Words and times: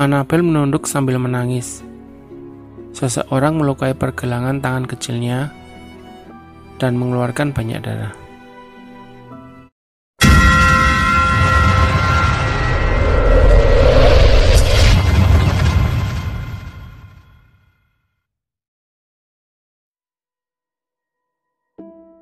Annabel 0.00 0.40
menunduk 0.40 0.88
sambil 0.88 1.20
menangis. 1.20 1.84
Seseorang 2.96 3.60
melukai 3.60 3.92
pergelangan 3.92 4.56
tangan 4.56 4.88
kecilnya 4.88 5.52
dan 6.80 6.96
mengeluarkan 6.96 7.52
banyak 7.52 7.84
darah. 7.84 8.16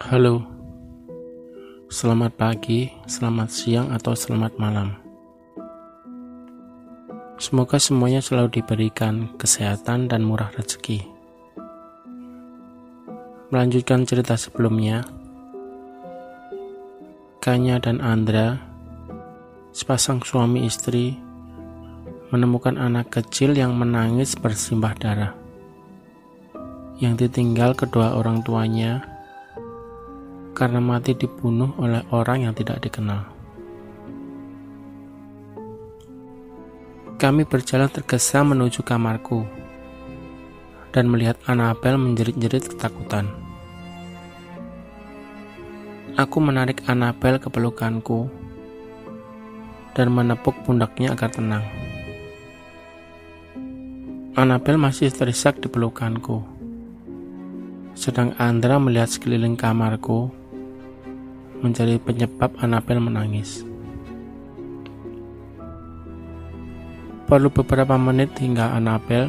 Halo, 0.03 0.43
selamat 1.87 2.35
pagi, 2.35 2.91
selamat 3.07 3.49
siang, 3.55 3.95
atau 3.95 4.19
selamat 4.19 4.59
malam. 4.59 5.08
Semoga 7.39 7.79
semuanya 7.79 8.19
selalu 8.19 8.59
diberikan 8.59 9.31
kesehatan 9.39 10.11
dan 10.11 10.27
murah 10.27 10.51
rezeki. 10.59 11.07
Melanjutkan 13.55 14.03
cerita 14.03 14.35
sebelumnya, 14.35 15.07
Kanya 17.39 17.79
dan 17.79 18.03
Andra, 18.03 18.59
sepasang 19.71 20.19
suami 20.27 20.67
istri, 20.67 21.15
menemukan 22.35 22.75
anak 22.75 23.15
kecil 23.15 23.55
yang 23.55 23.71
menangis 23.79 24.35
bersimbah 24.35 24.99
darah, 24.99 25.31
yang 26.99 27.15
ditinggal 27.15 27.79
kedua 27.79 28.19
orang 28.19 28.43
tuanya 28.43 29.07
karena 30.59 30.83
mati 30.83 31.15
dibunuh 31.15 31.71
oleh 31.79 32.03
orang 32.11 32.51
yang 32.51 32.55
tidak 32.59 32.83
dikenal. 32.83 33.38
Kami 37.19 37.43
berjalan 37.43 37.91
tergesa 37.91 38.47
menuju 38.47 38.87
kamarku 38.87 39.43
dan 40.95 41.11
melihat 41.11 41.35
Annabel 41.51 41.99
menjerit-jerit 41.99 42.71
ketakutan. 42.71 43.27
Aku 46.15 46.39
menarik 46.39 46.87
Annabel 46.87 47.43
ke 47.43 47.51
pelukanku 47.51 48.31
dan 49.99 50.15
menepuk 50.15 50.55
pundaknya 50.63 51.19
agar 51.19 51.35
tenang. 51.35 51.67
Annabel 54.39 54.79
masih 54.79 55.11
terisak 55.11 55.59
di 55.59 55.67
pelukanku. 55.67 56.47
Sedang 57.99 58.31
Andra 58.39 58.79
melihat 58.79 59.11
sekeliling 59.11 59.59
kamarku 59.59 60.31
menjadi 61.67 61.99
penyebab 61.99 62.55
Annabel 62.63 63.03
menangis. 63.03 63.68
Perlu 67.29 67.53
beberapa 67.53 68.01
menit 68.01 68.33
hingga 68.41 68.73
Annabel 68.73 69.29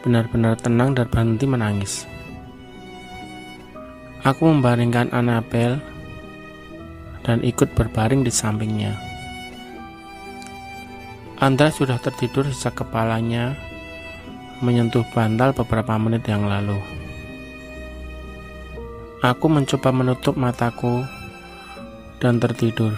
benar-benar 0.00 0.56
tenang 0.56 0.96
dan 0.96 1.04
berhenti 1.12 1.44
menangis. 1.44 2.08
Aku 4.24 4.48
membaringkan 4.48 5.12
Annabel 5.12 5.76
dan 7.20 7.44
ikut 7.44 7.76
berbaring 7.76 8.24
di 8.24 8.32
sampingnya. 8.32 8.96
Andra 11.36 11.68
sudah 11.68 12.00
tertidur 12.00 12.48
sejak 12.48 12.80
kepalanya 12.80 13.52
menyentuh 14.64 15.04
bantal 15.12 15.52
beberapa 15.52 16.00
menit 16.00 16.24
yang 16.24 16.48
lalu. 16.48 16.80
Aku 19.20 19.52
mencoba 19.52 19.92
menutup 19.92 20.32
mataku 20.32 21.04
dan 22.24 22.40
tertidur. 22.40 22.94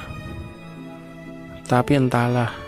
Tapi 1.64 1.96
entahlah, 1.96 2.59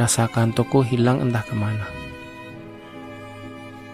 rasa 0.00 0.32
kantukku 0.32 0.80
hilang 0.80 1.20
entah 1.20 1.44
ke 1.44 1.52
mana. 1.52 1.84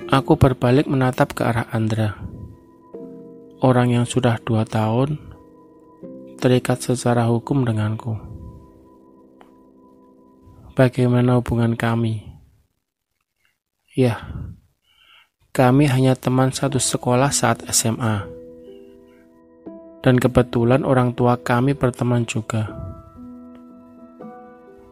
Aku 0.07 0.39
berbalik 0.39 0.87
menatap 0.87 1.35
ke 1.35 1.43
arah 1.43 1.67
Andra. 1.75 2.15
Orang 3.59 3.91
yang 3.91 4.07
sudah 4.07 4.39
dua 4.39 4.63
tahun 4.63 5.19
terikat 6.39 6.79
secara 6.79 7.27
hukum 7.27 7.67
denganku. 7.67 8.15
Bagaimana 10.79 11.43
hubungan 11.43 11.75
kami? 11.75 12.23
Ya, 13.99 14.31
kami 15.51 15.91
hanya 15.91 16.15
teman 16.15 16.55
satu 16.55 16.79
sekolah 16.79 17.35
saat 17.35 17.67
SMA 17.75 18.29
dan 20.07 20.23
kebetulan 20.23 20.87
orang 20.87 21.19
tua 21.19 21.35
kami 21.35 21.75
berteman 21.75 22.23
juga. 22.23 22.86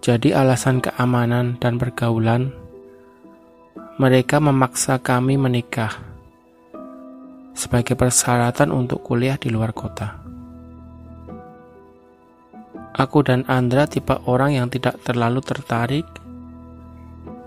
Jadi 0.05 0.37
alasan 0.37 0.85
keamanan 0.85 1.57
dan 1.57 1.81
pergaulan, 1.81 2.53
mereka 3.97 4.37
memaksa 4.37 5.01
kami 5.01 5.41
menikah 5.41 5.97
sebagai 7.57 7.97
persyaratan 7.97 8.69
untuk 8.69 9.01
kuliah 9.01 9.41
di 9.41 9.49
luar 9.49 9.73
kota. 9.73 10.21
Aku 13.01 13.25
dan 13.25 13.49
Andra 13.49 13.89
tipe 13.89 14.13
orang 14.29 14.53
yang 14.53 14.69
tidak 14.69 15.01
terlalu 15.01 15.41
tertarik 15.41 16.05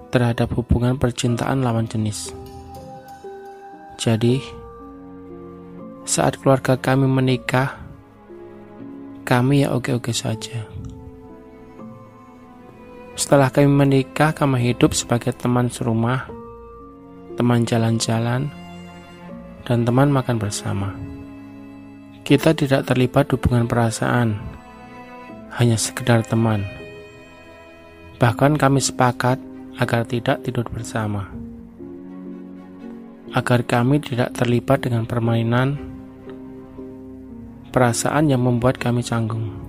terhadap 0.10 0.50
hubungan 0.58 0.98
percintaan 0.98 1.62
lawan 1.62 1.86
jenis. 1.86 2.34
Jadi, 4.02 4.42
saat 6.10 6.42
keluarga 6.42 6.74
kami 6.74 7.06
menikah, 7.06 7.78
kami 9.30 9.62
ya 9.62 9.78
oke-oke 9.78 10.10
saja. 10.10 10.87
Setelah 13.18 13.50
kami 13.50 13.66
menikah, 13.66 14.30
kami 14.30 14.62
hidup 14.62 14.94
sebagai 14.94 15.34
teman 15.34 15.74
serumah, 15.74 16.30
teman 17.34 17.66
jalan-jalan, 17.66 18.54
dan 19.66 19.82
teman 19.82 20.14
makan 20.14 20.38
bersama. 20.38 20.94
Kita 22.22 22.54
tidak 22.54 22.86
terlibat 22.86 23.26
hubungan 23.34 23.66
perasaan, 23.66 24.38
hanya 25.50 25.82
sekedar 25.82 26.22
teman. 26.30 26.62
Bahkan 28.22 28.54
kami 28.54 28.86
sepakat 28.86 29.42
agar 29.82 30.06
tidak 30.06 30.46
tidur 30.46 30.70
bersama. 30.70 31.26
Agar 33.34 33.66
kami 33.66 33.98
tidak 33.98 34.38
terlibat 34.38 34.86
dengan 34.86 35.10
permainan 35.10 35.82
perasaan 37.74 38.30
yang 38.30 38.46
membuat 38.46 38.78
kami 38.78 39.02
canggung. 39.02 39.67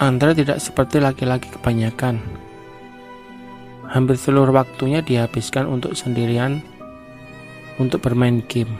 Andra 0.00 0.32
tidak 0.32 0.64
seperti 0.64 0.96
laki-laki 0.96 1.52
kebanyakan. 1.52 2.24
Hampir 3.84 4.16
seluruh 4.16 4.48
waktunya 4.48 5.04
dihabiskan 5.04 5.68
untuk 5.68 5.92
sendirian, 5.92 6.64
untuk 7.76 8.00
bermain 8.00 8.40
game, 8.48 8.72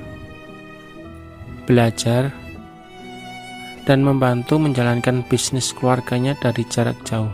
belajar, 1.69 2.33
dan 3.85 4.01
membantu 4.01 4.57
menjalankan 4.57 5.21
bisnis 5.29 5.77
keluarganya 5.77 6.33
dari 6.41 6.65
jarak 6.65 6.97
jauh. 7.05 7.29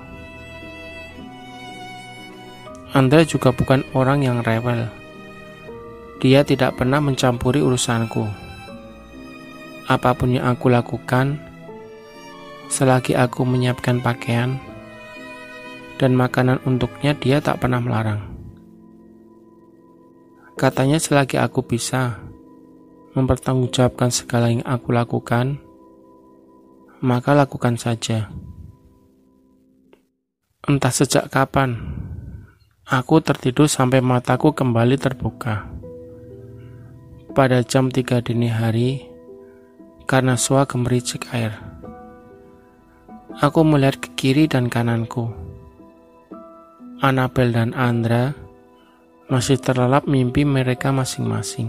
Andra 2.90 3.22
juga 3.22 3.54
bukan 3.54 3.86
orang 3.94 4.26
yang 4.26 4.42
rewel. 4.42 4.90
Dia 6.18 6.42
tidak 6.42 6.80
pernah 6.80 6.98
mencampuri 6.98 7.62
urusanku 7.62 8.46
apa 9.86 10.18
pun 10.18 10.34
yang 10.34 10.50
aku 10.50 10.66
lakukan, 10.66 11.38
selagi 12.66 13.14
aku 13.14 13.46
menyiapkan 13.46 14.02
pakaian 14.02 14.58
dan 15.96 16.12
makanan 16.12 16.60
untuknya, 16.68 17.16
dia 17.16 17.40
tak 17.40 17.64
pernah 17.64 17.80
melarang. 17.80 18.20
Katanya, 20.56 21.00
selagi 21.00 21.40
aku 21.40 21.64
bisa 21.64 22.20
mempertanggungjawabkan 23.16 24.12
segala 24.12 24.52
yang 24.52 24.64
aku 24.64 24.92
lakukan, 24.92 25.60
maka 27.00 27.32
lakukan 27.32 27.80
saja. 27.80 28.28
Entah 30.64 30.92
sejak 30.92 31.28
kapan, 31.32 31.80
aku 32.88 33.20
tertidur 33.24 33.68
sampai 33.68 34.04
mataku 34.04 34.52
kembali 34.52 34.96
terbuka. 35.00 35.68
Pada 37.36 37.60
jam 37.60 37.92
3 37.92 38.24
dini 38.24 38.48
hari, 38.48 39.04
karena 40.08 40.40
Sua 40.40 40.64
gemericik 40.64 41.28
air. 41.36 41.75
Aku 43.36 43.68
melihat 43.68 44.00
ke 44.00 44.08
kiri 44.16 44.48
dan 44.48 44.72
kananku. 44.72 45.28
Annabel 47.04 47.52
dan 47.52 47.76
Andra 47.76 48.32
masih 49.28 49.60
terlelap 49.60 50.08
mimpi 50.08 50.48
mereka 50.48 50.88
masing-masing. 50.88 51.68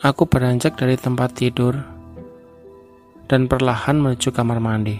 Aku 0.00 0.24
beranjak 0.24 0.80
dari 0.80 0.96
tempat 0.96 1.36
tidur 1.36 1.76
dan 3.28 3.44
perlahan 3.44 4.00
menuju 4.00 4.32
kamar 4.32 4.56
mandi. 4.56 4.96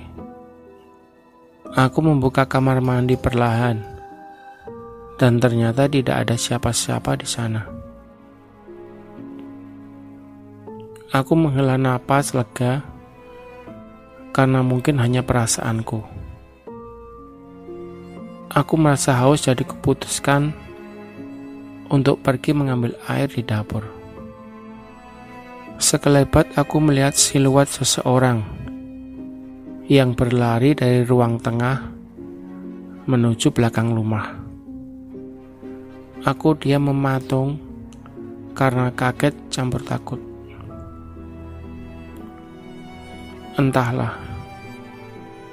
Aku 1.73 2.05
membuka 2.05 2.45
kamar 2.45 2.85
mandi 2.85 3.17
perlahan, 3.17 3.81
dan 5.17 5.41
ternyata 5.41 5.89
tidak 5.89 6.29
ada 6.29 6.37
siapa-siapa 6.37 7.17
di 7.17 7.25
sana. 7.25 7.65
Aku 11.09 11.33
menghela 11.33 11.81
napas 11.81 12.37
lega 12.37 12.92
karena 14.33 14.65
mungkin 14.65 14.97
hanya 14.99 15.21
perasaanku. 15.21 16.01
Aku 18.53 18.75
merasa 18.77 19.17
haus 19.17 19.45
jadi 19.49 19.65
kuputuskan 19.65 20.53
untuk 21.89 22.21
pergi 22.25 22.57
mengambil 22.57 22.97
air 23.09 23.29
di 23.29 23.45
dapur. 23.45 23.85
Sekelebat 25.77 26.57
aku 26.57 26.81
melihat 26.81 27.17
siluet 27.17 27.69
seseorang 27.69 28.45
yang 29.89 30.17
berlari 30.17 30.73
dari 30.73 31.05
ruang 31.05 31.41
tengah 31.41 31.93
menuju 33.05 33.51
belakang 33.51 33.93
rumah. 33.93 34.41
Aku 36.23 36.55
diam 36.55 36.87
mematung 36.87 37.59
karena 38.55 38.95
kaget 38.95 39.35
campur 39.51 39.83
takut. 39.83 40.23
Entahlah, 43.59 44.22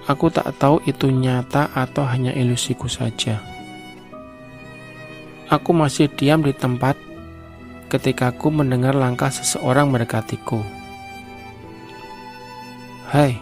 aku 0.10 0.34
tak 0.34 0.50
tahu 0.58 0.82
itu 0.90 1.14
nyata 1.14 1.70
atau 1.78 2.02
hanya 2.10 2.34
ilusiku 2.34 2.90
saja. 2.90 3.38
Aku 5.54 5.70
masih 5.70 6.10
diam 6.10 6.42
di 6.42 6.50
tempat 6.50 6.98
ketika 7.94 8.34
aku 8.34 8.50
mendengar 8.50 8.98
langkah 8.98 9.30
seseorang 9.30 9.94
mendekatiku. 9.94 10.66
Hai, 13.10 13.38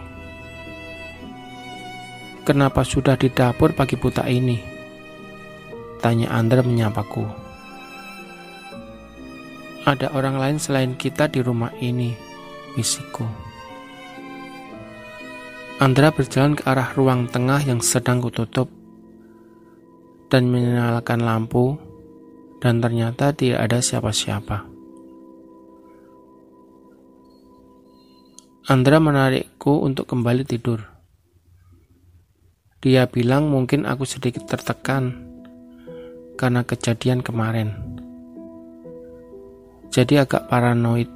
kenapa 2.43 2.83
sudah 2.83 3.19
di 3.19 3.27
dapur 3.31 3.71
pagi 3.75 3.99
buta 3.99 4.27
ini? 4.27 4.59
Tanya 5.99 6.31
Andra 6.31 6.63
menyapaku. 6.63 7.27
Ada 9.83 10.11
orang 10.15 10.39
lain 10.39 10.57
selain 10.59 10.95
kita 10.95 11.27
di 11.31 11.43
rumah 11.43 11.71
ini, 11.79 12.15
bisikku. 12.75 13.46
Andra 15.77 16.09
berjalan 16.09 16.57
ke 16.57 16.65
arah 16.65 16.89
ruang 16.97 17.29
tengah 17.29 17.62
yang 17.62 17.85
sedang 17.85 18.18
kututup 18.18 18.65
dan 20.25 20.50
menyalakan 20.50 21.21
lampu 21.21 21.77
dan 22.57 22.81
ternyata 22.81 23.29
tidak 23.29 23.69
ada 23.69 23.77
siapa-siapa. 23.77 24.65
Andra 28.74 28.97
menarikku 28.97 29.85
untuk 29.85 30.09
kembali 30.09 30.50
tidur. 30.50 30.81
Dia 32.81 33.06
bilang 33.06 33.53
mungkin 33.53 33.85
aku 33.85 34.01
sedikit 34.01 34.50
tertekan 34.50 35.13
karena 36.41 36.65
kejadian 36.65 37.21
kemarin. 37.21 37.77
Jadi 39.94 40.18
agak 40.18 40.50
paranoid 40.50 41.13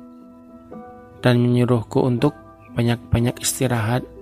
dan 1.26 1.42
menyuruhku 1.42 2.06
untuk 2.06 2.38
banyak-banyak 2.78 3.42
istirahat 3.42 4.21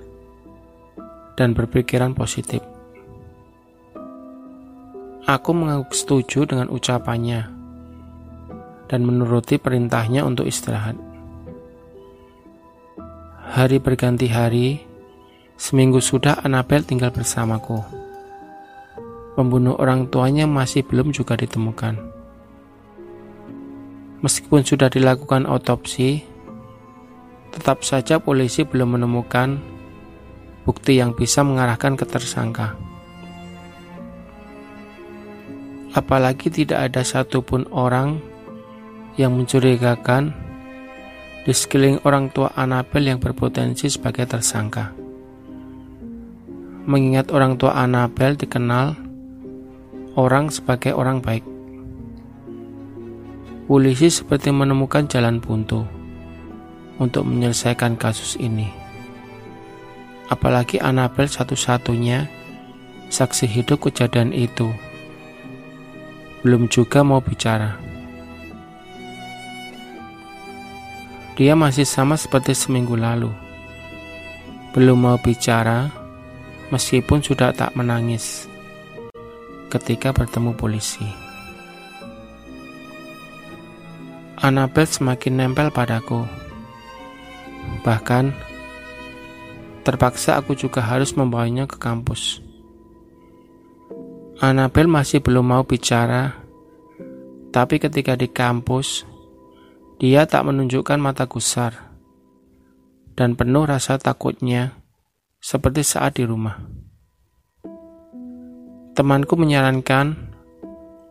dan 1.40 1.56
berpikiran 1.56 2.12
positif. 2.12 2.60
Aku 5.24 5.56
mengangguk 5.56 5.96
setuju 5.96 6.44
dengan 6.44 6.68
ucapannya 6.68 7.48
dan 8.92 9.00
menuruti 9.08 9.56
perintahnya 9.56 10.28
untuk 10.28 10.44
istirahat. 10.44 11.00
Hari 13.56 13.80
berganti 13.80 14.28
hari, 14.28 14.84
seminggu 15.56 16.04
sudah 16.04 16.44
Anabel 16.44 16.84
tinggal 16.84 17.16
bersamaku. 17.16 17.80
Pembunuh 19.40 19.80
orang 19.80 20.12
tuanya 20.12 20.44
masih 20.44 20.84
belum 20.84 21.16
juga 21.16 21.40
ditemukan. 21.40 21.96
Meskipun 24.20 24.68
sudah 24.68 24.92
dilakukan 24.92 25.48
otopsi, 25.48 26.20
tetap 27.56 27.88
saja 27.88 28.20
polisi 28.20 28.68
belum 28.68 29.00
menemukan 29.00 29.79
bukti 30.70 31.02
yang 31.02 31.18
bisa 31.18 31.42
mengarahkan 31.42 31.98
ke 31.98 32.06
tersangka 32.06 32.78
apalagi 35.94 36.54
tidak 36.54 36.92
ada 36.92 37.02
satupun 37.02 37.66
orang 37.74 38.22
yang 39.18 39.34
mencurigakan 39.34 40.32
di 41.44 41.54
sekeliling 41.56 42.00
orang 42.06 42.30
tua 42.30 42.54
Anabel 42.54 43.10
yang 43.10 43.20
berpotensi 43.20 43.90
sebagai 43.90 44.30
tersangka. 44.30 44.94
Mengingat 46.86 47.34
orang 47.34 47.58
tua 47.58 47.76
Anabel 47.76 48.38
dikenal 48.38 48.96
orang 50.16 50.54
sebagai 50.54 50.94
orang 50.94 51.20
baik. 51.20 51.46
Polisi 53.70 54.10
seperti 54.10 54.50
menemukan 54.50 55.06
jalan 55.06 55.38
buntu 55.38 55.86
untuk 56.98 57.22
menyelesaikan 57.22 58.02
kasus 58.02 58.34
ini. 58.42 58.79
Apalagi 60.30 60.78
Anabel 60.78 61.26
satu-satunya 61.26 62.30
saksi 63.10 63.50
hidup 63.50 63.90
kejadian 63.90 64.30
itu 64.30 64.70
belum 66.46 66.72
juga 66.72 67.04
mau 67.04 67.20
bicara. 67.20 67.76
Dia 71.36 71.56
masih 71.56 71.88
sama 71.88 72.16
seperti 72.16 72.52
seminggu 72.56 72.96
lalu. 73.00 73.32
Belum 74.76 75.00
mau 75.00 75.18
bicara, 75.20 75.90
meskipun 76.70 77.24
sudah 77.24 77.52
tak 77.56 77.74
menangis 77.76 78.48
ketika 79.72 80.12
bertemu 80.12 80.52
polisi. 80.56 81.08
Annabel 84.40 84.88
semakin 84.88 85.34
nempel 85.36 85.68
padaku. 85.72 86.24
Bahkan, 87.84 88.32
terpaksa 89.90 90.38
aku 90.38 90.54
juga 90.54 90.86
harus 90.86 91.18
membawanya 91.18 91.66
ke 91.66 91.82
kampus. 91.82 92.46
Anabel 94.38 94.86
masih 94.86 95.18
belum 95.18 95.50
mau 95.50 95.66
bicara, 95.66 96.38
tapi 97.50 97.82
ketika 97.82 98.14
di 98.14 98.30
kampus, 98.30 99.02
dia 99.98 100.30
tak 100.30 100.46
menunjukkan 100.46 101.02
mata 101.02 101.26
gusar 101.26 101.90
dan 103.18 103.34
penuh 103.34 103.66
rasa 103.66 103.98
takutnya, 103.98 104.78
seperti 105.42 105.82
saat 105.82 106.22
di 106.22 106.24
rumah. 106.24 106.62
Temanku 108.94 109.34
menyarankan 109.36 110.14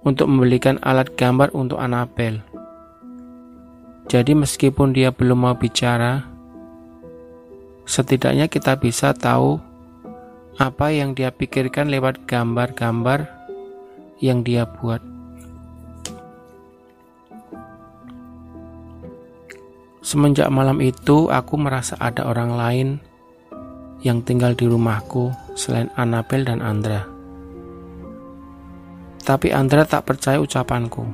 untuk 0.07 0.31
membelikan 0.31 0.79
alat 0.87 1.19
gambar 1.19 1.51
untuk 1.51 1.83
Anabel. 1.83 2.41
Jadi 4.07 4.33
meskipun 4.39 4.95
dia 4.95 5.13
belum 5.13 5.45
mau 5.45 5.57
bicara, 5.59 6.38
setidaknya 7.89 8.53
kita 8.53 8.77
bisa 8.77 9.17
tahu 9.17 9.57
apa 10.61 10.93
yang 10.93 11.17
dia 11.17 11.33
pikirkan 11.33 11.89
lewat 11.89 12.29
gambar-gambar 12.29 13.25
yang 14.21 14.45
dia 14.45 14.69
buat. 14.69 15.01
Semenjak 20.05 20.53
malam 20.53 20.85
itu, 20.85 21.33
aku 21.33 21.57
merasa 21.57 21.97
ada 22.01 22.29
orang 22.29 22.53
lain 22.53 22.89
yang 24.05 24.21
tinggal 24.25 24.53
di 24.53 24.69
rumahku 24.69 25.33
selain 25.57 25.89
Annabel 25.97 26.45
dan 26.45 26.61
Andra. 26.61 27.09
Tapi 29.25 29.53
Andra 29.53 29.85
tak 29.85 30.09
percaya 30.09 30.41
ucapanku. 30.41 31.05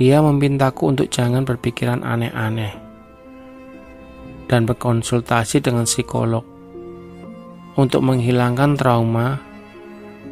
Dia 0.00 0.24
memintaku 0.24 0.88
untuk 0.88 1.12
jangan 1.12 1.44
berpikiran 1.44 2.00
aneh-aneh 2.00 2.87
dan 4.48 4.64
berkonsultasi 4.64 5.60
dengan 5.60 5.84
psikolog 5.84 6.42
untuk 7.78 8.02
menghilangkan 8.02 8.74
trauma 8.74 9.38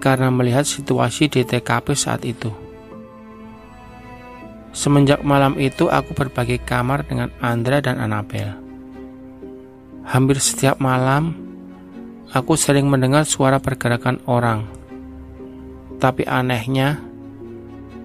karena 0.02 0.32
melihat 0.32 0.66
situasi 0.66 1.30
di 1.30 1.46
TKP 1.46 1.94
saat 1.94 2.26
itu. 2.26 2.50
Semenjak 4.76 5.24
malam 5.24 5.56
itu 5.56 5.88
aku 5.88 6.12
berbagi 6.12 6.60
kamar 6.60 7.08
dengan 7.08 7.32
Andra 7.40 7.80
dan 7.80 7.96
Anabel. 7.96 8.52
Hampir 10.04 10.36
setiap 10.36 10.76
malam, 10.84 11.32
aku 12.28 12.60
sering 12.60 12.84
mendengar 12.84 13.24
suara 13.24 13.56
pergerakan 13.56 14.20
orang. 14.28 14.68
Tapi 15.96 16.28
anehnya, 16.28 17.00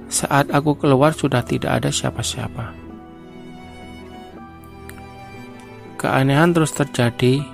saat 0.07 0.47
aku 0.47 0.79
keluar 0.79 1.11
sudah 1.11 1.43
tidak 1.43 1.83
ada 1.83 1.91
siapa-siapa. 1.91 2.80
Keanehan 6.01 6.49
terus 6.49 6.73
terjadi 6.73 7.45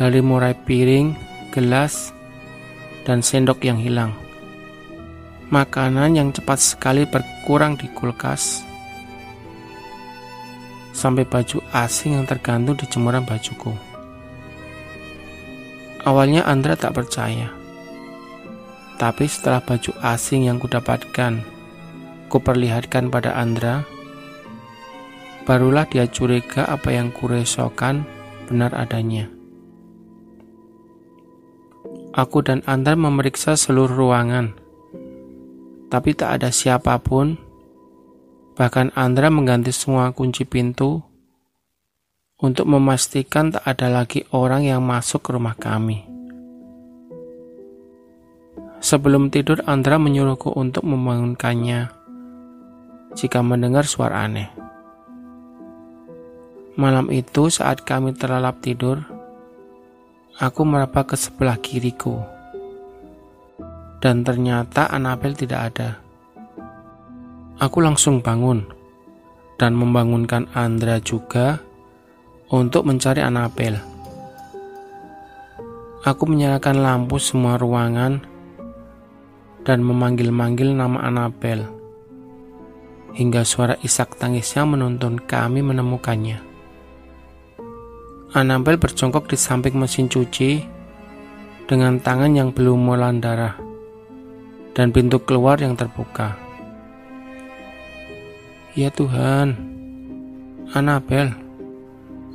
dari 0.00 0.24
mulai 0.24 0.56
piring, 0.56 1.12
gelas, 1.52 2.08
dan 3.04 3.20
sendok 3.20 3.60
yang 3.68 3.76
hilang. 3.76 4.16
Makanan 5.52 6.16
yang 6.16 6.32
cepat 6.32 6.56
sekali 6.56 7.04
berkurang 7.04 7.76
di 7.76 7.84
kulkas, 7.92 8.64
sampai 10.96 11.28
baju 11.28 11.60
asing 11.76 12.16
yang 12.16 12.24
tergantung 12.24 12.80
di 12.80 12.88
jemuran 12.88 13.28
bajuku. 13.28 13.76
Awalnya 16.00 16.48
Andra 16.48 16.80
tak 16.80 16.96
percaya, 16.96 17.52
tapi 18.96 19.28
setelah 19.28 19.60
baju 19.60 19.92
asing 20.00 20.48
yang 20.48 20.56
kudapatkan, 20.56 21.44
kuperlihatkan 22.32 23.12
pada 23.12 23.36
Andra, 23.36 23.84
barulah 25.44 25.88
dia 25.88 26.08
curiga 26.10 26.68
apa 26.68 26.92
yang 26.92 27.12
kuresokan 27.12 28.04
benar 28.50 28.74
adanya. 28.74 29.30
Aku 32.10 32.42
dan 32.42 32.66
Andra 32.66 32.98
memeriksa 32.98 33.54
seluruh 33.54 33.94
ruangan, 33.94 34.50
tapi 35.88 36.10
tak 36.18 36.42
ada 36.42 36.50
siapa 36.50 36.98
pun. 36.98 37.38
Bahkan 38.58 38.92
Andra 38.98 39.30
mengganti 39.30 39.70
semua 39.72 40.10
kunci 40.12 40.42
pintu 40.44 41.00
untuk 42.42 42.66
memastikan 42.66 43.54
tak 43.54 43.64
ada 43.64 43.88
lagi 43.88 44.26
orang 44.34 44.66
yang 44.66 44.82
masuk 44.82 45.22
ke 45.22 45.30
rumah 45.32 45.54
kami. 45.54 46.02
Sebelum 48.80 49.28
tidur, 49.28 49.60
Andra 49.68 50.00
menyuruhku 50.00 50.56
untuk 50.56 50.88
membangunkannya 50.88 51.92
jika 53.12 53.44
mendengar 53.44 53.84
suara 53.84 54.24
aneh. 54.24 54.69
Malam 56.78 57.10
itu, 57.10 57.50
saat 57.50 57.82
kami 57.82 58.14
terlelap 58.14 58.62
tidur, 58.62 59.02
Aku 60.40 60.64
merapat 60.64 61.12
ke 61.12 61.16
sebelah 61.20 61.60
kiriku. 61.60 62.16
Dan 64.00 64.24
ternyata 64.24 64.88
Anabel 64.88 65.36
tidak 65.36 65.60
ada. 65.68 66.00
Aku 67.60 67.84
langsung 67.84 68.24
bangun 68.24 68.64
dan 69.60 69.76
membangunkan 69.76 70.48
Andra 70.56 70.96
juga 70.96 71.60
untuk 72.48 72.88
mencari 72.88 73.20
Anabel. 73.20 73.76
Aku 76.08 76.24
menyalakan 76.24 76.80
lampu 76.80 77.20
semua 77.20 77.60
ruangan 77.60 78.24
dan 79.68 79.84
memanggil-manggil 79.84 80.72
nama 80.72 81.04
Anabel 81.04 81.68
hingga 83.12 83.44
suara 83.44 83.76
isak 83.84 84.16
tangisnya 84.16 84.64
menuntun 84.64 85.20
kami 85.20 85.60
menemukannya. 85.60 86.49
Anabel 88.30 88.78
berjongkok 88.78 89.26
di 89.26 89.34
samping 89.34 89.74
mesin 89.74 90.06
cuci 90.06 90.62
dengan 91.66 91.98
tangan 91.98 92.30
yang 92.30 92.54
belum 92.54 92.78
melan 92.78 93.18
darah 93.18 93.58
dan 94.70 94.94
pintu 94.94 95.18
keluar 95.18 95.58
yang 95.58 95.74
terbuka. 95.74 96.38
Ya 98.78 98.86
Tuhan, 98.94 99.58
Anabel, 100.70 101.34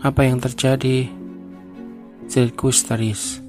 apa 0.03 0.21
yang 0.27 0.43
terjadi? 0.43 1.07
Jeritku 2.27 2.75
histeris. 2.75 3.39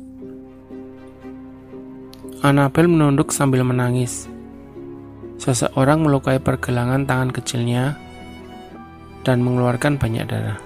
Anabel 2.47 2.87
menunduk 2.87 3.35
sambil 3.35 3.67
menangis. 3.67 4.31
Seseorang 5.43 6.07
melukai 6.07 6.39
pergelangan 6.39 7.11
tangan 7.11 7.35
kecilnya 7.35 7.99
dan 9.27 9.43
mengeluarkan 9.43 9.99
banyak 9.99 10.31
darah. 10.31 10.66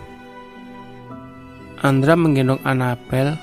Andra 1.81 2.13
menggendong 2.13 2.61
Anabel, 2.61 3.41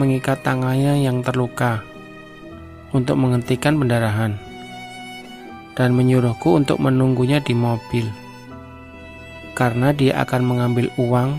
mengikat 0.00 0.40
tangannya 0.40 1.04
yang 1.04 1.20
terluka 1.20 1.84
untuk 2.96 3.20
menghentikan 3.20 3.76
pendarahan, 3.76 4.40
dan 5.76 5.92
menyuruhku 5.92 6.56
untuk 6.56 6.80
menunggunya 6.80 7.36
di 7.44 7.52
mobil 7.52 8.08
karena 9.52 9.92
dia 9.92 10.16
akan 10.24 10.48
mengambil 10.48 10.88
uang 10.96 11.36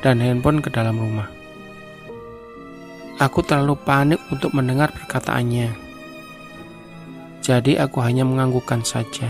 dan 0.00 0.16
handphone 0.16 0.64
ke 0.64 0.72
dalam 0.72 0.96
rumah. 0.96 1.28
Aku 3.20 3.44
terlalu 3.44 3.76
panik 3.84 4.20
untuk 4.32 4.56
mendengar 4.56 4.88
perkataannya, 4.96 5.76
jadi 7.44 7.84
aku 7.84 8.00
hanya 8.00 8.24
menganggukkan 8.24 8.80
saja. 8.80 9.28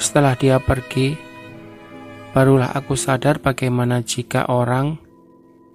Setelah 0.00 0.32
dia 0.40 0.56
pergi, 0.56 1.27
Barulah 2.28 2.76
aku 2.76 2.92
sadar 2.92 3.40
bagaimana 3.40 4.04
jika 4.04 4.44
orang 4.52 5.00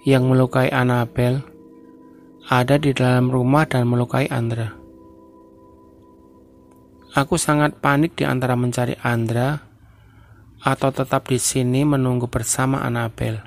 yang 0.05 0.29
melukai 0.29 0.69
Annabel 0.69 1.41
ada 2.45 2.75
di 2.77 2.93
dalam 2.93 3.31
rumah 3.31 3.65
dan 3.65 3.89
melukai 3.89 4.29
Andra. 4.29 4.69
Aku 7.13 7.41
sangat 7.41 7.81
panik 7.81 8.13
di 8.13 8.25
antara 8.25 8.53
mencari 8.53 8.93
Andra 9.01 9.57
atau 10.61 10.89
tetap 10.93 11.25
di 11.25 11.41
sini 11.41 11.81
menunggu 11.81 12.29
bersama 12.29 12.85
Annabel. 12.85 13.41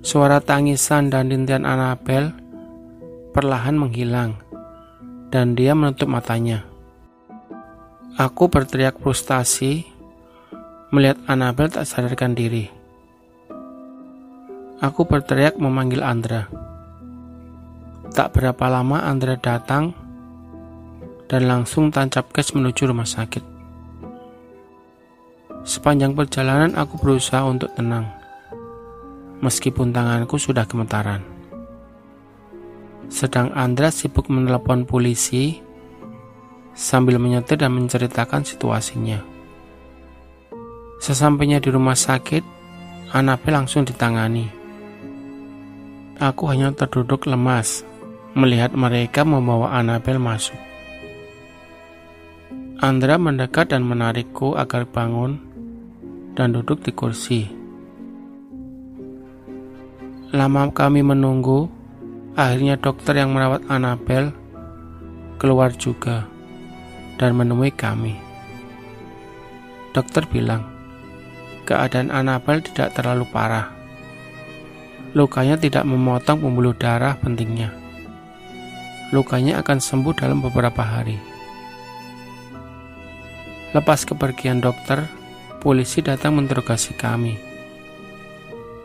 Suara 0.00 0.40
tangisan 0.40 1.12
dan 1.12 1.28
rintian 1.28 1.68
Annabel 1.68 2.32
perlahan 3.36 3.76
menghilang 3.76 4.40
dan 5.28 5.52
dia 5.52 5.76
menutup 5.76 6.08
matanya. 6.08 6.64
Aku 8.16 8.48
berteriak 8.48 8.98
frustasi 8.98 9.99
Melihat 10.90 11.22
Annabel 11.30 11.70
tak 11.70 11.86
sadarkan 11.86 12.34
diri. 12.34 12.66
Aku 14.82 15.06
berteriak 15.06 15.54
memanggil 15.54 16.02
Andra. 16.02 16.50
Tak 18.10 18.34
berapa 18.34 18.66
lama 18.66 18.98
Andra 18.98 19.38
datang 19.38 19.94
dan 21.30 21.46
langsung 21.46 21.94
tancap 21.94 22.34
gas 22.34 22.50
menuju 22.58 22.90
rumah 22.90 23.06
sakit. 23.06 23.46
Sepanjang 25.62 26.18
perjalanan 26.18 26.74
aku 26.74 26.98
berusaha 26.98 27.46
untuk 27.46 27.70
tenang, 27.78 28.10
meskipun 29.46 29.94
tanganku 29.94 30.42
sudah 30.42 30.66
gemetaran. 30.66 31.22
Sedang 33.06 33.54
Andra 33.54 33.94
sibuk 33.94 34.26
menelepon 34.26 34.82
polisi 34.90 35.62
sambil 36.74 37.22
menyetir 37.22 37.62
dan 37.62 37.78
menceritakan 37.78 38.42
situasinya. 38.42 39.39
Sesampainya 41.00 41.64
di 41.64 41.72
rumah 41.72 41.96
sakit, 41.96 42.44
Anabel 43.16 43.56
langsung 43.56 43.88
ditangani. 43.88 44.52
Aku 46.20 46.44
hanya 46.52 46.76
terduduk 46.76 47.24
lemas 47.24 47.88
melihat 48.36 48.76
mereka 48.76 49.24
membawa 49.24 49.72
Anabel 49.80 50.20
masuk. 50.20 50.60
Andra 52.84 53.16
mendekat 53.16 53.72
dan 53.72 53.80
menarikku 53.88 54.54
agar 54.60 54.84
bangun 54.84 55.40
dan 56.36 56.52
duduk 56.52 56.84
di 56.84 56.92
kursi. 56.92 57.48
Lama 60.36 60.68
kami 60.70 61.00
menunggu, 61.02 61.66
akhirnya 62.36 62.76
dokter 62.76 63.18
yang 63.18 63.32
merawat 63.32 63.64
Anabel 63.72 64.36
keluar 65.40 65.72
juga 65.74 66.28
dan 67.16 67.34
menemui 67.34 67.72
kami. 67.74 68.14
Dokter 69.90 70.22
bilang, 70.30 70.69
keadaan 71.70 72.10
Anabel 72.10 72.58
tidak 72.66 72.98
terlalu 72.98 73.22
parah. 73.30 73.70
Lukanya 75.14 75.54
tidak 75.54 75.86
memotong 75.86 76.42
pembuluh 76.42 76.74
darah 76.74 77.14
pentingnya. 77.14 77.70
Lukanya 79.14 79.62
akan 79.62 79.78
sembuh 79.78 80.14
dalam 80.18 80.42
beberapa 80.42 80.82
hari. 80.82 81.14
Lepas 83.70 84.02
kepergian 84.02 84.58
dokter, 84.58 85.06
polisi 85.62 86.02
datang 86.02 86.42
menterogasi 86.42 86.98
kami. 86.98 87.38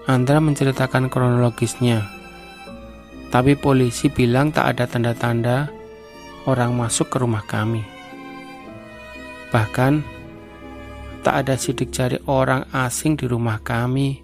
Andra 0.05 0.37
menceritakan 0.37 1.09
kronologisnya, 1.09 2.05
tapi 3.33 3.57
polisi 3.57 4.13
bilang 4.13 4.53
tak 4.53 4.77
ada 4.77 4.85
tanda-tanda 4.85 5.73
orang 6.45 6.77
masuk 6.77 7.09
ke 7.09 7.17
rumah 7.17 7.41
kami. 7.49 7.81
Bahkan 9.49 10.14
Tak 11.25 11.41
ada 11.41 11.57
sidik 11.57 11.89
jari 11.89 12.21
orang 12.29 12.69
asing 12.69 13.17
di 13.17 13.25
rumah 13.25 13.57
kami, 13.57 14.21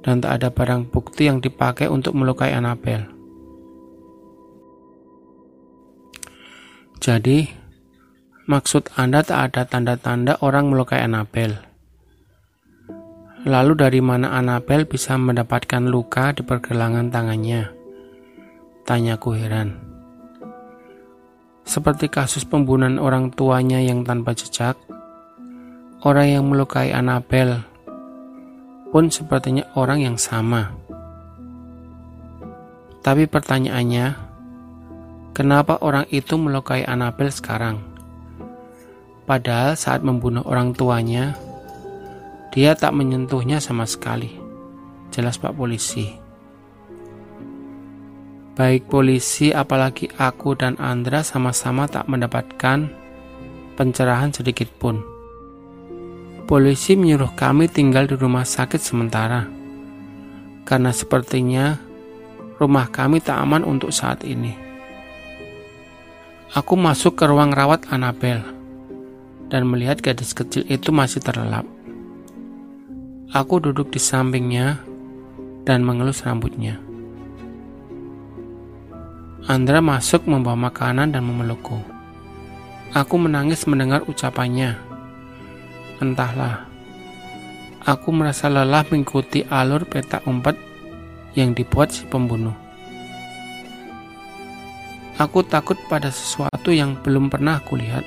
dan 0.00 0.24
tak 0.24 0.40
ada 0.40 0.48
barang 0.48 0.88
bukti 0.88 1.28
yang 1.28 1.44
dipakai 1.44 1.92
untuk 1.92 2.16
melukai 2.16 2.56
Anabel. 2.56 3.04
Jadi, 7.04 7.44
maksud 8.48 8.96
Anda 8.96 9.20
tak 9.20 9.52
ada 9.52 9.68
tanda-tanda 9.68 10.40
orang 10.40 10.72
melukai 10.72 11.04
Anabel. 11.04 11.52
Lalu 13.44 13.72
dari 13.76 14.00
mana 14.00 14.32
Anabel 14.32 14.88
bisa 14.88 15.20
mendapatkan 15.20 15.84
luka 15.84 16.32
di 16.32 16.40
pergelangan 16.48 17.12
tangannya? 17.12 17.68
Tanyaku 18.88 19.36
heran. 19.36 19.76
Seperti 21.68 22.08
kasus 22.08 22.48
pembunuhan 22.48 22.96
orang 22.96 23.28
tuanya 23.36 23.84
yang 23.84 24.00
tanpa 24.00 24.32
jejak, 24.32 24.80
Orang 26.04 26.28
yang 26.28 26.44
melukai 26.44 26.92
Anabel 26.92 27.64
pun 28.92 29.08
sepertinya 29.08 29.64
orang 29.72 30.04
yang 30.04 30.20
sama. 30.20 30.76
Tapi 33.00 33.24
pertanyaannya, 33.24 34.12
kenapa 35.32 35.80
orang 35.80 36.04
itu 36.12 36.36
melukai 36.36 36.84
Anabel 36.84 37.32
sekarang? 37.32 37.80
Padahal 39.24 39.80
saat 39.80 40.04
membunuh 40.04 40.44
orang 40.44 40.76
tuanya, 40.76 41.40
dia 42.52 42.76
tak 42.76 42.92
menyentuhnya 42.92 43.56
sama 43.56 43.88
sekali. 43.88 44.28
Jelas 45.08 45.40
Pak 45.40 45.56
Polisi. 45.56 46.20
Baik 48.60 48.92
polisi 48.92 49.56
apalagi 49.56 50.12
aku 50.20 50.52
dan 50.52 50.76
Andra 50.76 51.24
sama-sama 51.24 51.88
tak 51.88 52.12
mendapatkan 52.12 52.92
pencerahan 53.80 54.36
sedikit 54.36 54.68
pun. 54.76 55.13
Polisi 56.44 56.92
menyuruh 56.92 57.32
kami 57.32 57.72
tinggal 57.72 58.04
di 58.04 58.20
rumah 58.20 58.44
sakit 58.44 58.76
sementara, 58.76 59.48
karena 60.68 60.92
sepertinya 60.92 61.80
rumah 62.60 62.92
kami 62.92 63.24
tak 63.24 63.40
aman 63.40 63.64
untuk 63.64 63.88
saat 63.88 64.20
ini. 64.28 64.52
Aku 66.52 66.76
masuk 66.76 67.16
ke 67.16 67.24
ruang 67.24 67.48
rawat 67.48 67.88
Anabel 67.88 68.44
dan 69.48 69.64
melihat 69.64 70.04
gadis 70.04 70.36
kecil 70.36 70.68
itu 70.68 70.92
masih 70.92 71.24
terlelap. 71.24 71.64
Aku 73.32 73.56
duduk 73.64 73.88
di 73.88 73.98
sampingnya 73.98 74.84
dan 75.64 75.80
mengelus 75.80 76.20
rambutnya. 76.28 76.76
Andra 79.48 79.80
masuk 79.80 80.28
membawa 80.28 80.68
makanan 80.68 81.08
dan 81.08 81.24
memelukku. 81.24 81.80
Aku 82.92 83.16
menangis 83.16 83.64
mendengar 83.64 84.04
ucapannya. 84.04 84.83
Entahlah, 86.02 86.66
aku 87.86 88.10
merasa 88.10 88.50
lelah 88.50 88.82
mengikuti 88.90 89.46
alur 89.46 89.86
peta 89.86 90.18
umpet 90.26 90.58
yang 91.38 91.54
dibuat 91.54 91.94
si 91.94 92.02
pembunuh. 92.10 92.54
Aku 95.14 95.46
takut 95.46 95.78
pada 95.86 96.10
sesuatu 96.10 96.74
yang 96.74 96.98
belum 96.98 97.30
pernah 97.30 97.62
kulihat 97.62 98.02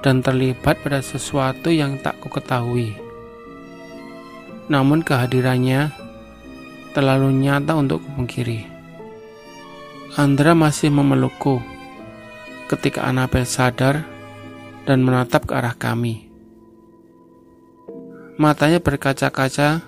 dan 0.00 0.24
terlibat 0.24 0.80
pada 0.80 1.04
sesuatu 1.04 1.68
yang 1.68 2.00
tak 2.00 2.16
kuketahui. 2.24 2.96
Namun 4.72 5.04
kehadirannya 5.04 5.92
terlalu 6.96 7.28
nyata 7.44 7.76
untuk 7.76 8.00
kupungkiri. 8.08 8.64
Andra 10.16 10.56
masih 10.56 10.88
memelukku 10.88 11.60
ketika 12.72 13.04
Anabel 13.04 13.44
sadar 13.44 14.08
dan 14.84 15.04
menatap 15.04 15.48
ke 15.48 15.52
arah 15.56 15.76
kami. 15.76 16.30
Matanya 18.40 18.80
berkaca-kaca 18.80 19.84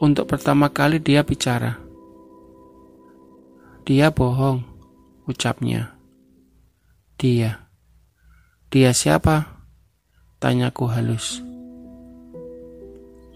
untuk 0.00 0.24
pertama 0.24 0.72
kali 0.72 0.96
dia 0.96 1.20
bicara. 1.20 1.76
Dia 3.84 4.08
bohong, 4.08 4.64
ucapnya. 5.28 5.92
Dia. 7.20 7.68
Dia 8.72 8.96
siapa? 8.96 9.60
Tanyaku 10.40 10.88
halus. 10.88 11.44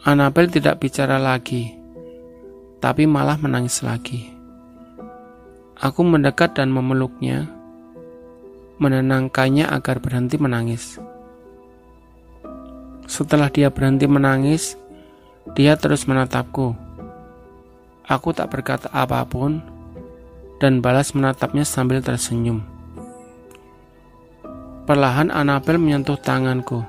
Anabel 0.05 0.49
tidak 0.49 0.81
bicara 0.85 1.21
lagi, 1.21 1.77
tapi 2.81 3.09
malah 3.09 3.41
menangis 3.41 3.81
lagi. 3.81 4.33
Aku 5.81 6.05
mendekat 6.05 6.57
dan 6.57 6.73
memeluknya, 6.73 7.49
menenangkannya 8.79 9.71
agar 9.71 10.03
berhenti 10.03 10.37
menangis. 10.37 10.99
Setelah 13.05 13.53
dia 13.53 13.69
berhenti 13.71 14.09
menangis, 14.09 14.75
dia 15.53 15.77
terus 15.77 16.09
menatapku. 16.09 16.73
Aku 18.05 18.33
tak 18.33 18.51
berkata 18.53 18.89
apa 18.91 19.23
pun 19.25 19.61
dan 20.59 20.81
balas 20.81 21.13
menatapnya 21.13 21.63
sambil 21.63 22.01
tersenyum. 22.01 22.65
Perlahan 24.85 25.33
Anabel 25.33 25.81
menyentuh 25.81 26.21
tanganku 26.21 26.85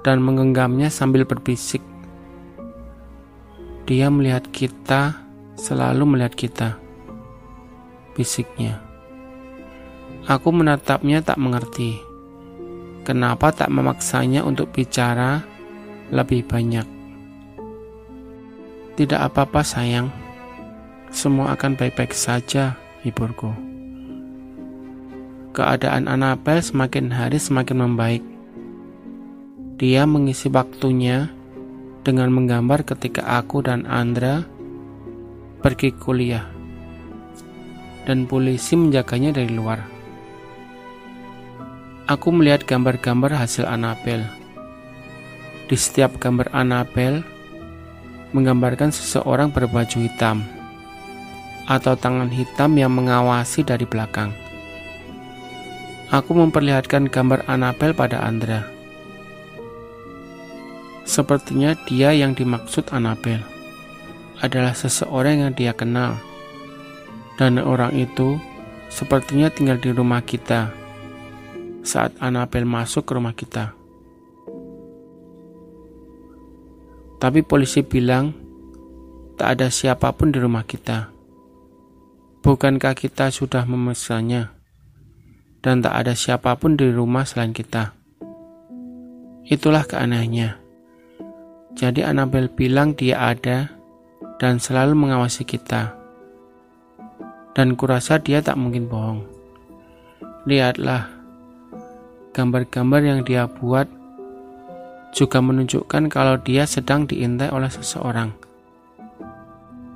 dan 0.00 0.22
menggenggamnya 0.22 0.88
sambil 0.88 1.28
berbisik. 1.28 1.84
Dia 3.84 4.08
melihat 4.08 4.48
kita, 4.48 5.20
selalu 5.58 6.16
melihat 6.16 6.32
kita 6.32 6.68
bisiknya. 8.16 8.85
Aku 10.26 10.50
menatapnya 10.50 11.22
tak 11.22 11.38
mengerti. 11.38 12.02
Kenapa 13.06 13.54
tak 13.54 13.70
memaksanya 13.70 14.42
untuk 14.42 14.74
bicara 14.74 15.46
lebih 16.10 16.42
banyak? 16.42 16.82
Tidak 18.98 19.22
apa-apa 19.22 19.62
sayang. 19.62 20.10
Semua 21.14 21.54
akan 21.54 21.78
baik-baik 21.78 22.10
saja, 22.10 22.74
hiburku. 23.06 23.54
Keadaan 25.54 26.10
Anabel 26.10 26.58
semakin 26.58 27.14
hari 27.14 27.38
semakin 27.38 27.86
membaik. 27.86 28.24
Dia 29.78 30.10
mengisi 30.10 30.50
waktunya 30.50 31.30
dengan 32.02 32.34
menggambar 32.34 32.82
ketika 32.82 33.22
aku 33.38 33.62
dan 33.62 33.86
Andra 33.86 34.42
pergi 35.62 35.94
kuliah 35.94 36.50
dan 38.10 38.26
polisi 38.26 38.74
menjaganya 38.74 39.30
dari 39.38 39.54
luar. 39.54 39.95
Aku 42.06 42.30
melihat 42.30 42.62
gambar-gambar 42.62 43.34
hasil 43.34 43.66
Anabel. 43.66 44.22
Di 45.66 45.74
setiap 45.74 46.22
gambar 46.22 46.54
Anabel 46.54 47.26
menggambarkan 48.30 48.94
seseorang 48.94 49.50
berbaju 49.50 50.06
hitam 50.06 50.46
atau 51.66 51.98
tangan 51.98 52.30
hitam 52.30 52.78
yang 52.78 52.94
mengawasi 52.94 53.66
dari 53.66 53.82
belakang. 53.90 54.30
Aku 56.14 56.30
memperlihatkan 56.38 57.10
gambar 57.10 57.42
Anabel 57.50 57.90
pada 57.90 58.22
Andra. 58.22 58.62
Sepertinya 61.02 61.74
dia 61.90 62.14
yang 62.14 62.38
dimaksud 62.38 62.86
Anabel 62.94 63.42
adalah 64.38 64.78
seseorang 64.78 65.42
yang 65.42 65.52
dia 65.58 65.74
kenal 65.74 66.22
dan 67.34 67.58
orang 67.58 67.90
itu 67.98 68.38
sepertinya 68.94 69.50
tinggal 69.50 69.82
di 69.82 69.90
rumah 69.90 70.22
kita 70.22 70.70
saat 71.86 72.18
Anabel 72.18 72.66
masuk 72.66 73.06
ke 73.06 73.12
rumah 73.14 73.32
kita. 73.32 73.72
Tapi 77.22 77.40
polisi 77.46 77.80
bilang 77.86 78.34
tak 79.38 79.56
ada 79.56 79.72
siapa 79.72 80.12
pun 80.12 80.34
di 80.34 80.42
rumah 80.42 80.66
kita. 80.66 81.14
Bukankah 82.42 82.92
kita 82.98 83.30
sudah 83.30 83.64
memesannya 83.64 84.52
dan 85.64 85.80
tak 85.80 85.94
ada 85.94 86.12
siapa 86.12 86.58
pun 86.58 86.76
di 86.76 86.90
rumah 86.90 87.24
selain 87.24 87.54
kita? 87.54 87.96
Itulah 89.46 89.86
keanehannya. 89.86 90.58
Jadi 91.76 92.00
Anabel 92.02 92.50
bilang 92.50 92.98
dia 92.98 93.30
ada 93.32 93.70
dan 94.42 94.60
selalu 94.60 95.06
mengawasi 95.06 95.46
kita 95.46 95.96
dan 97.56 97.72
kurasa 97.72 98.20
dia 98.20 98.44
tak 98.44 98.60
mungkin 98.60 98.84
bohong. 98.84 99.24
Lihatlah, 100.44 101.15
gambar-gambar 102.36 103.00
yang 103.00 103.20
dia 103.24 103.48
buat 103.48 103.88
juga 105.16 105.40
menunjukkan 105.40 106.12
kalau 106.12 106.36
dia 106.36 106.68
sedang 106.68 107.08
diintai 107.08 107.48
oleh 107.48 107.72
seseorang. 107.72 108.36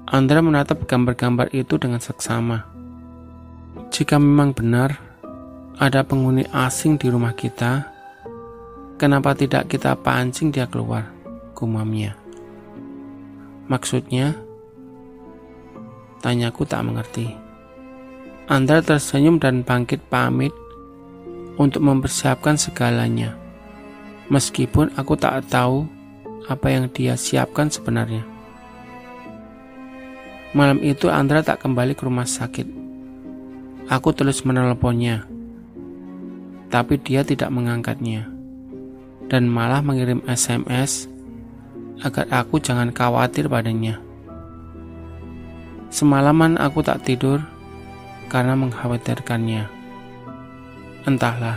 Andra 0.08 0.40
menatap 0.40 0.88
gambar-gambar 0.88 1.52
itu 1.52 1.76
dengan 1.76 2.00
seksama. 2.00 2.64
Jika 3.92 4.16
memang 4.16 4.56
benar 4.56 4.96
ada 5.76 6.00
penghuni 6.00 6.48
asing 6.48 6.96
di 6.96 7.12
rumah 7.12 7.36
kita, 7.36 7.84
kenapa 8.96 9.36
tidak 9.36 9.68
kita 9.68 9.92
pancing 10.00 10.48
dia 10.48 10.64
keluar? 10.64 11.12
Gumamnya. 11.52 12.16
Maksudnya, 13.68 14.32
tanyaku 16.24 16.64
tak 16.64 16.80
mengerti. 16.88 17.36
Andra 18.48 18.80
tersenyum 18.80 19.36
dan 19.38 19.62
bangkit 19.62 20.02
pamit 20.08 20.50
untuk 21.60 21.84
mempersiapkan 21.84 22.56
segalanya. 22.56 23.36
Meskipun 24.32 24.96
aku 24.96 25.12
tak 25.20 25.44
tahu 25.52 25.84
apa 26.48 26.66
yang 26.72 26.88
dia 26.88 27.20
siapkan 27.20 27.68
sebenarnya. 27.68 28.24
Malam 30.56 30.80
itu 30.80 31.12
Andra 31.12 31.44
tak 31.44 31.60
kembali 31.60 31.92
ke 31.92 32.08
rumah 32.08 32.24
sakit. 32.24 32.64
Aku 33.92 34.16
terus 34.16 34.40
menelponnya, 34.46 35.28
tapi 36.72 36.96
dia 36.96 37.26
tidak 37.26 37.52
mengangkatnya 37.52 38.30
dan 39.30 39.50
malah 39.50 39.82
mengirim 39.82 40.22
SMS 40.26 41.10
agar 42.02 42.26
aku 42.32 42.62
jangan 42.62 42.94
khawatir 42.94 43.50
padanya. 43.50 43.98
Semalaman 45.90 46.54
aku 46.54 46.86
tak 46.86 47.02
tidur 47.02 47.42
karena 48.30 48.54
mengkhawatirkannya. 48.54 49.79
Entahlah, 51.08 51.56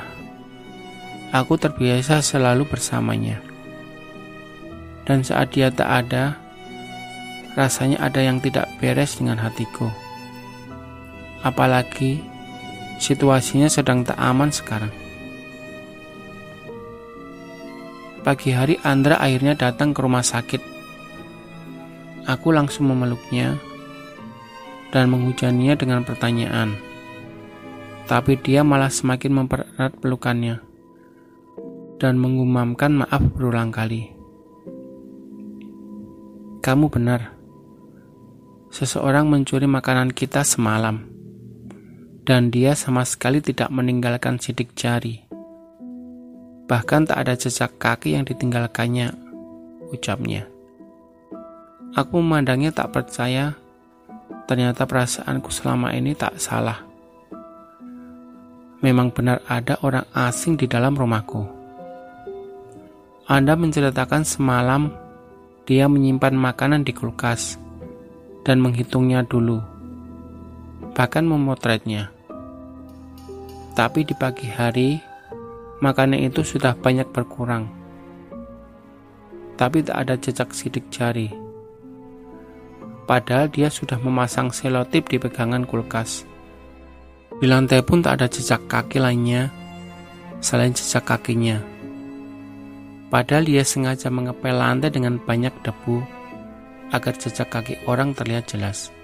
aku 1.36 1.60
terbiasa 1.60 2.24
selalu 2.24 2.64
bersamanya. 2.64 3.44
Dan 5.04 5.20
saat 5.20 5.52
dia 5.52 5.68
tak 5.68 6.08
ada, 6.08 6.40
rasanya 7.60 8.00
ada 8.00 8.24
yang 8.24 8.40
tidak 8.40 8.72
beres 8.80 9.20
dengan 9.20 9.36
hatiku. 9.44 9.92
Apalagi 11.44 12.24
situasinya 13.04 13.68
sedang 13.68 14.08
tak 14.08 14.16
aman 14.16 14.48
sekarang. 14.48 14.96
Pagi 18.24 18.56
hari 18.56 18.80
Andra 18.88 19.20
akhirnya 19.20 19.60
datang 19.60 19.92
ke 19.92 20.00
rumah 20.00 20.24
sakit. 20.24 20.64
Aku 22.32 22.56
langsung 22.56 22.88
memeluknya 22.88 23.60
dan 24.96 25.12
menghujaninya 25.12 25.76
dengan 25.76 26.08
pertanyaan. 26.08 26.93
Tapi 28.04 28.36
dia 28.44 28.62
malah 28.62 28.92
semakin 28.92 29.32
mempererat 29.44 29.96
pelukannya. 30.04 30.74
dan 32.04 32.20
mengumamkan 32.20 33.00
maaf 33.00 33.24
berulang 33.32 33.72
kali. 33.72 34.12
Kamu 36.60 36.92
benar. 36.92 37.32
Seseorang 38.76 39.32
mencuri 39.32 39.72
makanan 39.72 40.12
kita 40.12 40.44
semalam, 40.44 41.08
dan 42.28 42.52
dia 42.52 42.76
sama 42.76 43.08
sekali 43.08 43.40
tidak 43.40 43.72
meninggalkan 43.72 44.36
sidik 44.36 44.76
jari. 44.76 45.24
Bahkan 46.68 47.08
tak 47.08 47.24
ada 47.24 47.40
jejak 47.40 47.80
kaki 47.80 48.20
yang 48.20 48.28
ditinggalkannya, 48.28 49.16
ucapnya. 49.96 50.44
Aku 51.96 52.20
memandangnya 52.20 52.76
tak 52.76 52.92
percaya, 52.92 53.56
ternyata 54.44 54.84
perasaanku 54.84 55.48
selama 55.56 55.96
ini 55.96 56.12
tak 56.20 56.36
salah. 56.36 56.93
Memang 58.84 59.16
benar 59.16 59.40
ada 59.48 59.80
orang 59.80 60.04
asing 60.12 60.60
di 60.60 60.68
dalam 60.68 60.92
rumahku. 60.92 61.48
Anda 63.24 63.56
menceritakan 63.56 64.28
semalam 64.28 64.92
dia 65.64 65.88
menyimpan 65.88 66.36
makanan 66.36 66.84
di 66.84 66.92
kulkas 66.92 67.56
dan 68.44 68.60
menghitungnya 68.60 69.24
dulu, 69.24 69.64
bahkan 70.92 71.24
memotretnya. 71.24 72.12
Tapi 73.72 74.04
di 74.04 74.12
pagi 74.12 74.52
hari, 74.52 75.00
makanan 75.80 76.20
itu 76.20 76.44
sudah 76.44 76.76
banyak 76.76 77.08
berkurang. 77.16 77.72
Tapi 79.56 79.80
tak 79.88 79.96
ada 79.96 80.20
jejak 80.20 80.52
sidik 80.52 80.92
jari. 80.92 81.32
Padahal 83.08 83.48
dia 83.48 83.72
sudah 83.72 83.96
memasang 84.04 84.52
selotip 84.52 85.08
di 85.08 85.16
pegangan 85.16 85.64
kulkas. 85.64 86.28
Di 87.44 87.52
lantai 87.52 87.84
pun 87.84 88.00
tak 88.00 88.24
ada 88.24 88.32
jejak 88.32 88.72
kaki 88.72 89.04
lainnya 89.04 89.52
selain 90.40 90.72
jejak 90.72 91.04
kakinya. 91.04 91.60
Padahal 93.12 93.44
dia 93.44 93.68
sengaja 93.68 94.08
mengepel 94.08 94.56
lantai 94.56 94.88
dengan 94.88 95.20
banyak 95.20 95.52
debu 95.60 96.00
agar 96.96 97.20
jejak 97.20 97.52
kaki 97.52 97.84
orang 97.84 98.16
terlihat 98.16 98.48
jelas. 98.48 98.96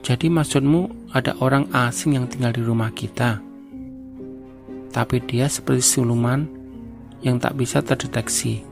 Jadi 0.00 0.32
maksudmu 0.32 1.12
ada 1.12 1.36
orang 1.44 1.68
asing 1.76 2.16
yang 2.16 2.32
tinggal 2.32 2.56
di 2.56 2.64
rumah 2.64 2.88
kita, 2.88 3.44
tapi 4.88 5.20
dia 5.20 5.52
seperti 5.52 5.84
siluman 5.84 6.48
yang 7.20 7.36
tak 7.36 7.60
bisa 7.60 7.84
terdeteksi. 7.84 8.64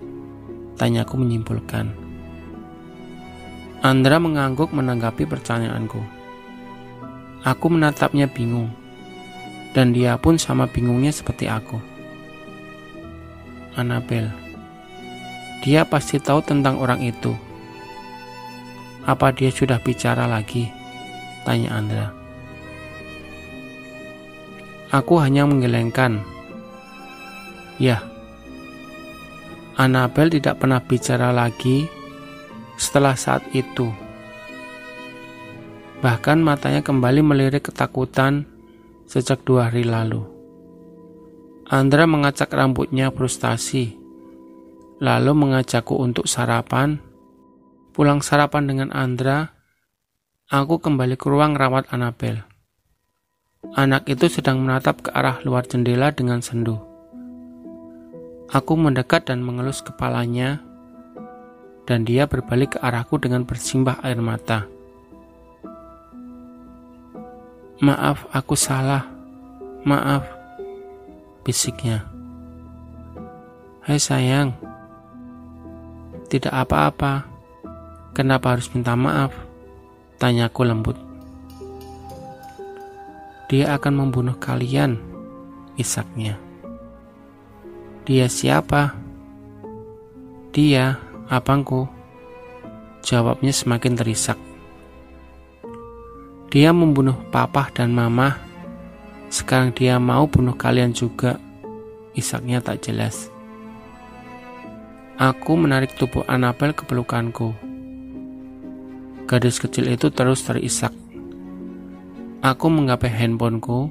Tanyaku 0.80 1.20
menyimpulkan. 1.20 1.92
Andra 3.84 4.16
mengangguk 4.16 4.72
menanggapi 4.72 5.28
pertanyaanku. 5.28 6.21
Aku 7.42 7.66
menatapnya 7.66 8.30
bingung, 8.30 8.70
dan 9.74 9.90
dia 9.90 10.14
pun 10.14 10.38
sama 10.38 10.70
bingungnya 10.70 11.10
seperti 11.10 11.50
aku. 11.50 11.78
Annabel. 13.74 14.30
Dia 15.66 15.82
pasti 15.86 16.22
tahu 16.22 16.42
tentang 16.42 16.78
orang 16.78 17.02
itu. 17.02 17.34
Apa 19.02 19.34
dia 19.34 19.50
sudah 19.50 19.82
bicara 19.82 20.30
lagi? 20.30 20.70
Tanya 21.42 21.74
Andra. 21.74 22.06
Aku 24.94 25.18
hanya 25.18 25.42
menggelengkan. 25.48 26.22
Ya, 27.80 28.04
Annabel 29.72 30.28
tidak 30.28 30.60
pernah 30.60 30.84
bicara 30.84 31.32
lagi 31.32 31.88
setelah 32.76 33.16
saat 33.16 33.40
itu. 33.56 33.88
Bahkan 36.02 36.42
matanya 36.42 36.82
kembali 36.82 37.22
melirik 37.22 37.70
ketakutan 37.70 38.42
sejak 39.06 39.46
dua 39.46 39.70
hari 39.70 39.86
lalu. 39.86 40.26
Andra 41.70 42.10
mengacak 42.10 42.50
rambutnya 42.50 43.14
frustasi, 43.14 43.94
lalu 44.98 45.30
mengajakku 45.30 45.94
untuk 45.94 46.26
sarapan. 46.26 46.98
Pulang 47.94 48.18
sarapan 48.18 48.66
dengan 48.66 48.88
Andra, 48.90 49.54
aku 50.50 50.82
kembali 50.82 51.14
ke 51.14 51.30
ruang 51.30 51.54
rawat 51.54 51.86
Anabel. 51.94 52.42
Anak 53.78 54.10
itu 54.10 54.26
sedang 54.26 54.58
menatap 54.58 55.06
ke 55.06 55.14
arah 55.14 55.38
luar 55.46 55.70
jendela 55.70 56.10
dengan 56.10 56.42
sendu. 56.42 56.82
Aku 58.50 58.74
mendekat 58.74 59.30
dan 59.30 59.38
mengelus 59.38 59.86
kepalanya, 59.86 60.58
dan 61.86 62.02
dia 62.02 62.26
berbalik 62.26 62.74
ke 62.74 62.78
arahku 62.82 63.22
dengan 63.22 63.46
bersimbah 63.46 64.02
air 64.02 64.18
mata. 64.18 64.71
Maaf, 67.82 68.30
aku 68.30 68.54
salah. 68.54 69.10
Maaf 69.82 70.42
bisiknya. 71.42 72.06
Hai 73.82 73.98
sayang, 73.98 74.54
tidak 76.30 76.54
apa-apa. 76.54 77.26
Kenapa 78.14 78.54
harus 78.54 78.70
minta 78.70 78.94
maaf? 78.94 79.34
Tanyaku 80.22 80.62
lembut. 80.62 80.96
Dia 83.50 83.74
akan 83.76 84.06
membunuh 84.06 84.38
kalian, 84.38 84.96
isaknya. 85.74 86.38
Dia 88.06 88.30
siapa? 88.30 88.94
Dia, 90.54 91.00
abangku. 91.26 91.88
Jawabnya 93.02 93.50
semakin 93.50 93.98
terisak. 93.98 94.38
Dia 96.52 96.68
membunuh 96.68 97.16
papa 97.32 97.72
dan 97.72 97.96
mama 97.96 98.36
sekarang 99.32 99.72
dia 99.72 99.96
mau 99.96 100.28
bunuh 100.28 100.52
kalian 100.52 100.92
juga. 100.92 101.40
Isaknya 102.12 102.60
tak 102.60 102.84
jelas. 102.84 103.32
Aku 105.16 105.56
menarik 105.56 105.96
tubuh 105.96 106.20
Anabel 106.28 106.76
ke 106.76 106.84
pelukanku. 106.84 107.56
Gadis 109.24 109.56
kecil 109.56 109.88
itu 109.88 110.12
terus 110.12 110.44
terisak. 110.44 110.92
Aku 112.44 112.68
menggapai 112.68 113.08
handphoneku 113.08 113.88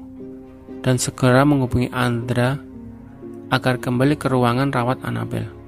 dan 0.86 1.02
segera 1.02 1.42
menghubungi 1.42 1.90
Andra 1.90 2.62
agar 3.50 3.82
kembali 3.82 4.22
ke 4.22 4.30
ruangan 4.30 4.70
rawat 4.70 5.02
Anabel. 5.02 5.61